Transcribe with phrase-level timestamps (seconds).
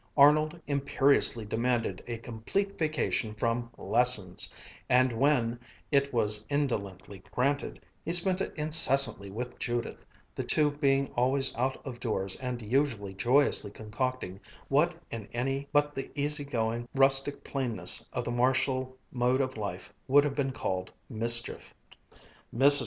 [0.17, 4.51] Arnold imperiously demanded a complete vacation from "lessons,"
[4.89, 5.59] and when,
[5.91, 10.03] it was indolently granted, he spent it incessantly with Judith,
[10.33, 15.93] the two being always out of doors and usually joyously concocting what in any but
[15.93, 20.91] the easy going, rustic plainness of the Marshall mode of life would have been called
[21.11, 21.75] mischief.
[22.51, 22.79] Mrs.